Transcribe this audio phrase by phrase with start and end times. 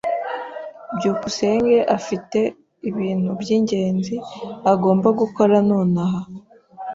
[0.95, 2.39] byukusenge afite
[2.89, 4.15] ibintu byingenzi
[4.71, 6.21] agomba gukora nonaha.